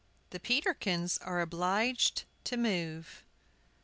THE 0.31 0.39
PETERKINS 0.39 1.19
ARE 1.19 1.41
OBLIGED 1.41 2.23
TO 2.43 2.57
MOVE. 2.57 3.23